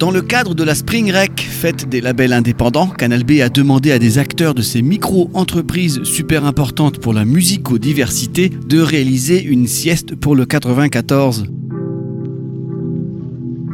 [0.00, 3.92] Dans le cadre de la Spring Rec, fête des labels indépendants, Canal B a demandé
[3.92, 10.16] à des acteurs de ces micro-entreprises super importantes pour la musicodiversité de réaliser une sieste
[10.16, 11.44] pour le 94.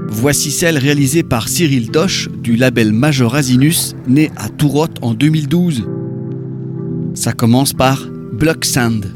[0.08, 5.86] Voici celle réalisée par Cyril Doche du label Major Asinus, né à Tourotte en 2012.
[7.14, 9.15] Ça commence par Block Sand.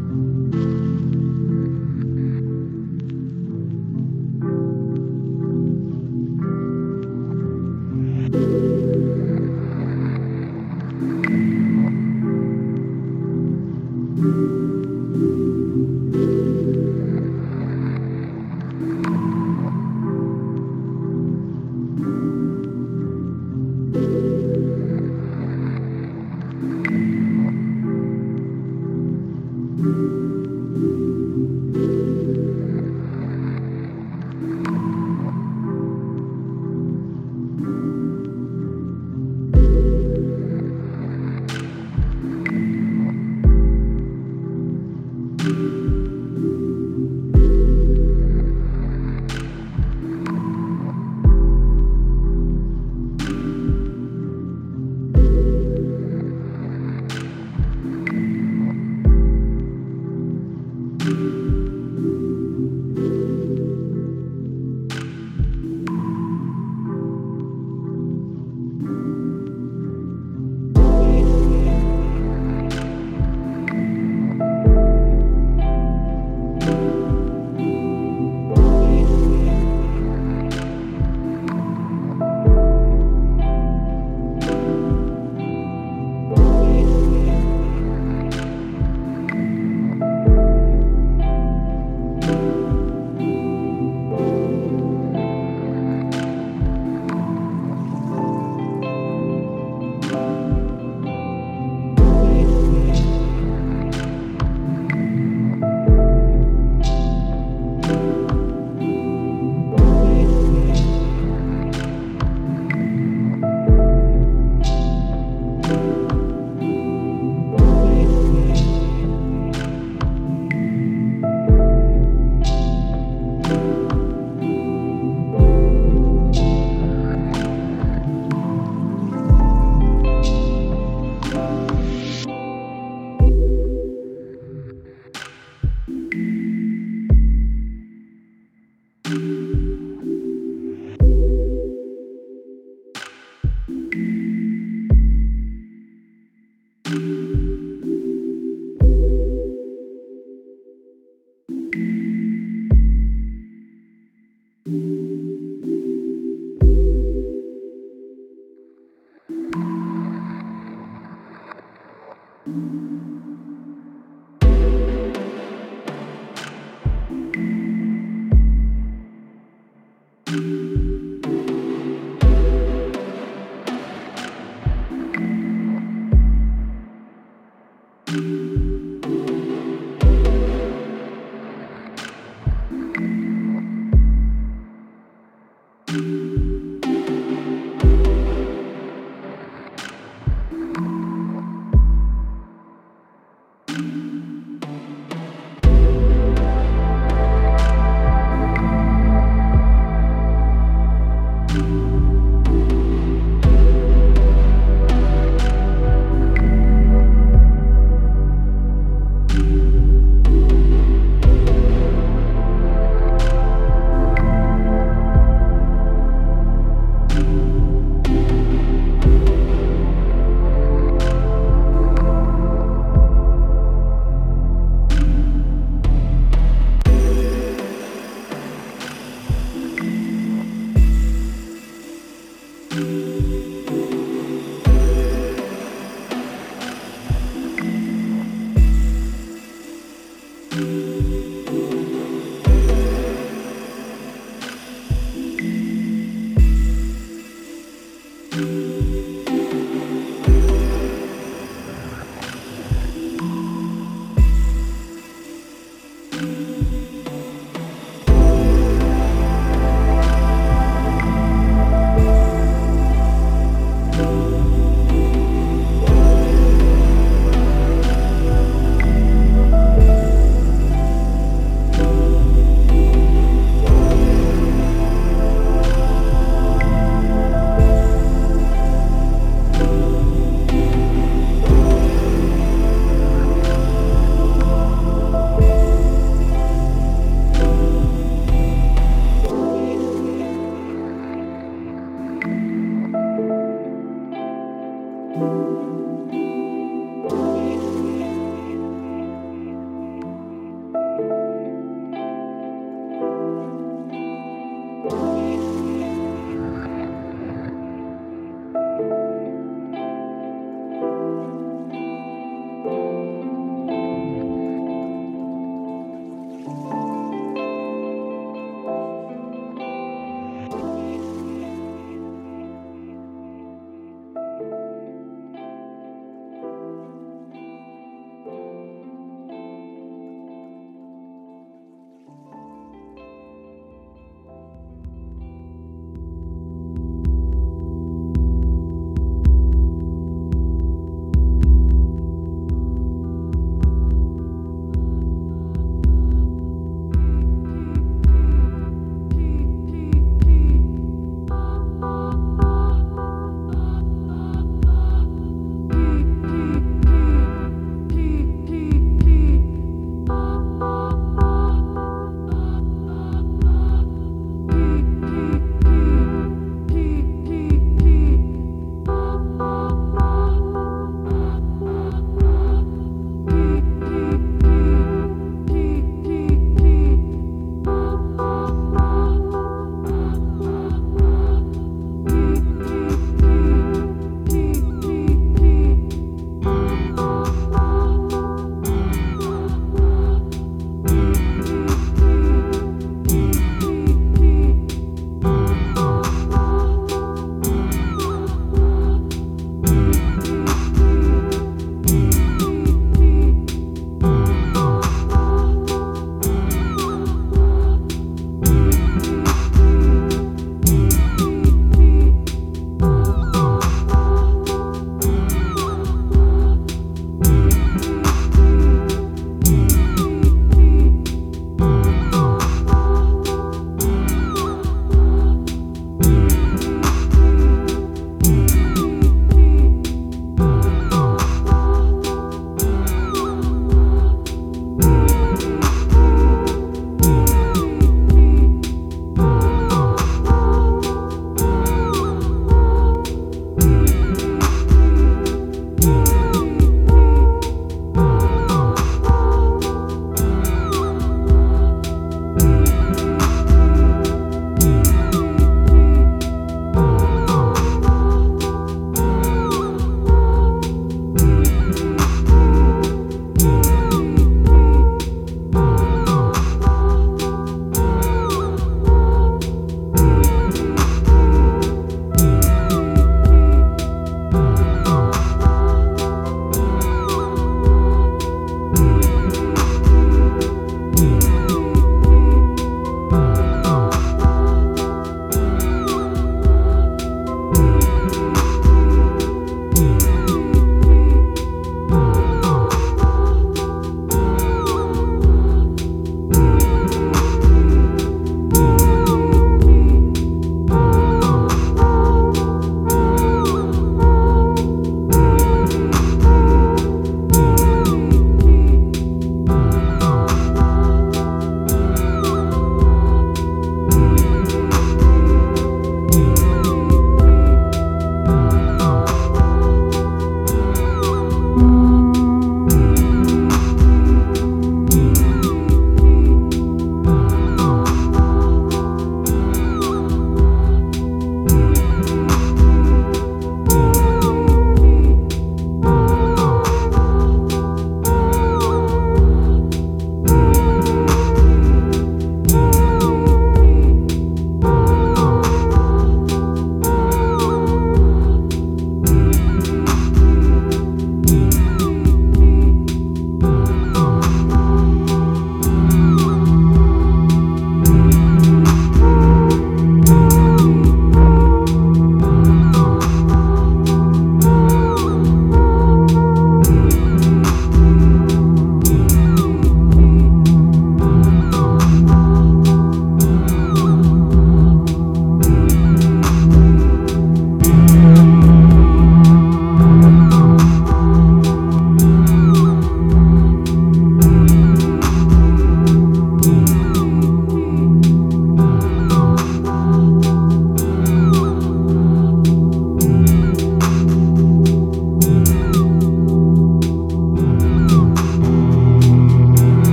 [295.10, 295.89] Música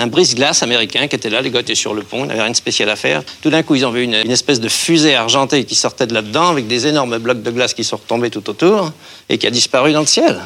[0.00, 2.50] un, brise-glace américain qui était là, les gars étaient sur le pont, ils n'avaient rien
[2.50, 3.22] de spécial à faire.
[3.42, 6.14] Tout d'un coup, ils ont vu une, une espèce de fusée argentée qui sortait de
[6.14, 8.92] là-dedans avec des énormes blocs de glace qui sont retombés tout autour
[9.28, 10.40] et qui a disparu dans le ciel.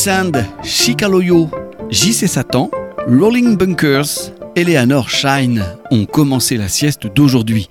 [0.00, 1.50] Sand, Chicaloyo,
[1.90, 2.70] JC Satan,
[3.06, 7.68] Rolling Bunkers, Eleanor Shine ont commencé la sieste d'aujourd'hui.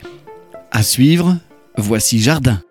[0.69, 1.37] À suivre,
[1.75, 2.61] voici Jardin.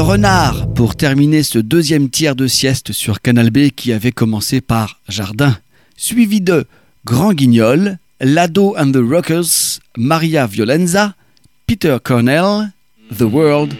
[0.00, 4.62] Le renard pour terminer ce deuxième tiers de sieste sur Canal B qui avait commencé
[4.62, 5.54] par Jardin,
[5.94, 6.64] suivi de
[7.04, 11.14] Grand Guignol, Lado and the Rockers, Maria Violenza,
[11.66, 12.72] Peter Cornell,
[13.14, 13.74] The World.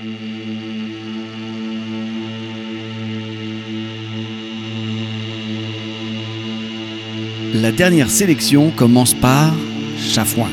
[7.55, 9.55] La dernière sélection commence par
[9.99, 10.51] Chafouin.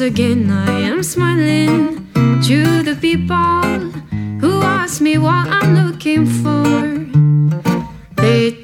[0.00, 2.06] once again I am smiling
[2.44, 3.90] to the people
[4.40, 6.72] who ask me what I'm looking for.
[8.16, 8.59] They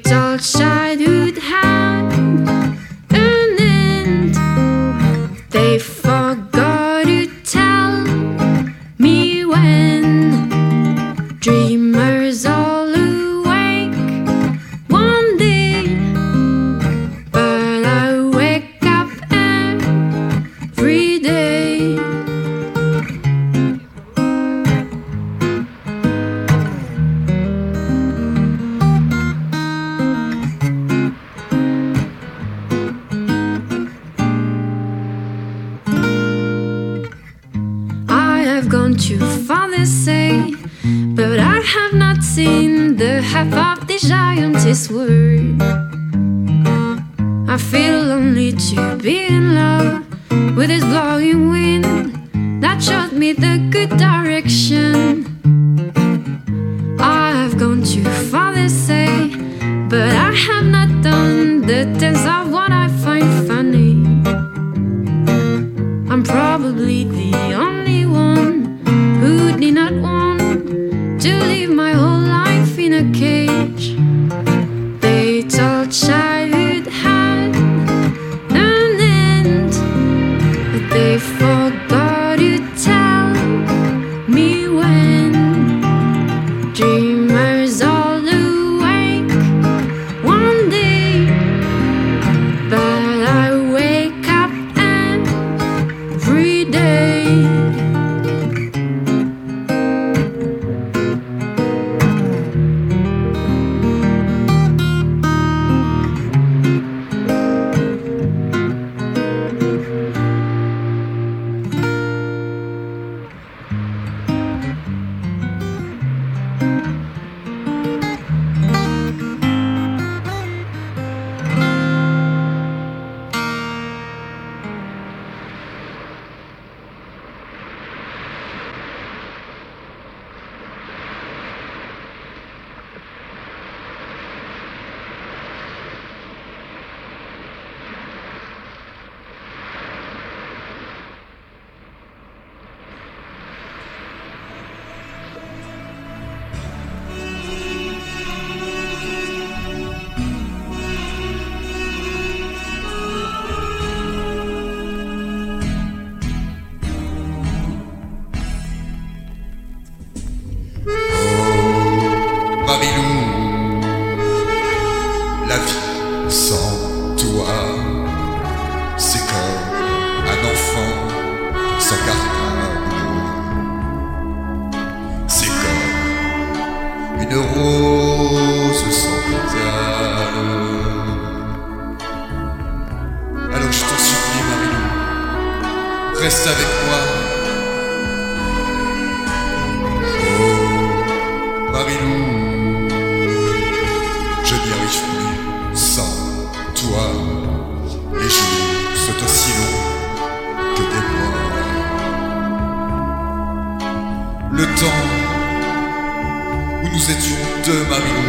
[207.67, 208.26] de ma.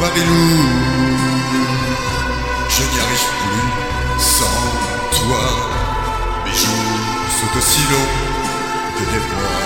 [0.00, 0.50] Marilou,
[2.68, 4.60] je n'y arrive plus sans
[5.18, 5.44] toi.
[6.44, 7.00] Mes jours
[7.38, 8.14] sont aussi longs
[8.96, 9.58] que des mois.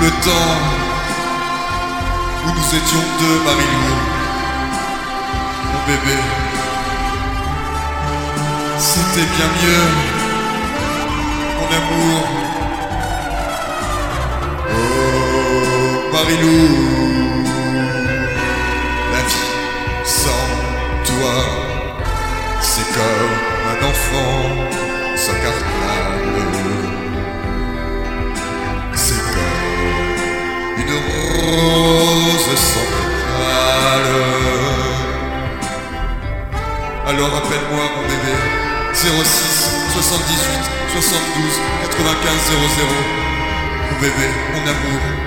[0.00, 0.58] Le temps
[2.44, 3.94] où nous étions deux, Marilou,
[5.72, 6.18] mon bébé,
[8.78, 9.86] c'était bien mieux,
[11.58, 12.47] mon amour.
[16.18, 16.66] Marilou,
[19.12, 19.50] la vie
[20.04, 20.48] sans
[21.04, 21.36] toi,
[22.60, 23.36] c'est comme
[23.70, 24.36] un enfant
[25.14, 26.42] sans cartable.
[28.94, 34.16] C'est comme une rose sans pétales.
[37.06, 38.34] Alors appelle-moi mon bébé
[38.92, 42.88] 06 78 72 95 00
[43.92, 45.17] Mon bébé, mon amour.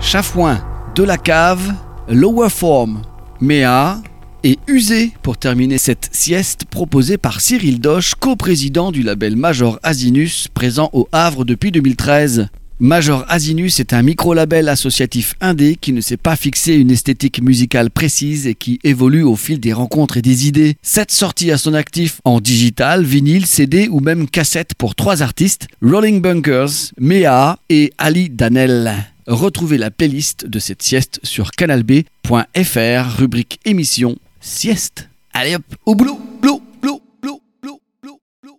[0.00, 0.64] Chafouin,
[0.94, 1.72] de la cave,
[2.08, 3.02] Lower Form,
[3.40, 4.02] Méa
[4.42, 10.48] et Usé pour terminer cette sieste proposée par Cyril Doche, coprésident du label Major Asinus,
[10.48, 12.48] présent au Havre depuis 2013.
[12.82, 17.90] Major Asinus est un micro-label associatif indé qui ne s'est pas fixé une esthétique musicale
[17.90, 20.76] précise et qui évolue au fil des rencontres et des idées.
[20.80, 25.68] Sept sorties à son actif en digital, vinyle, CD ou même cassette pour trois artistes,
[25.82, 28.94] Rolling Bunkers, Mea et Ali Danel.
[29.26, 35.10] Retrouvez la playlist de cette sieste sur canalb.fr, rubrique émission sieste.
[35.34, 36.18] Allez hop, au boulot